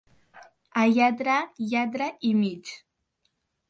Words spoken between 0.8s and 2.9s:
A lladre, lladre i mig.